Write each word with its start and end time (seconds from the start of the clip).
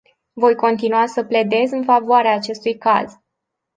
Voi 0.35 0.55
continua 0.55 1.05
să 1.05 1.23
pledez 1.23 1.71
în 1.71 1.83
favoarea 1.83 2.33
acestui 2.35 2.77
caz. 2.77 3.13